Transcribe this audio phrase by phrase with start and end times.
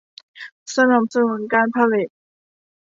[0.75, 2.09] สนับสนุนการผลิต